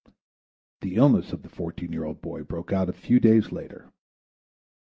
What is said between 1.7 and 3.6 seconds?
year old boy broke out a few days